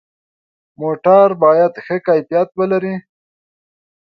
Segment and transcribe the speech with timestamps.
[0.81, 2.95] موټر باید ښه کیفیت ولري.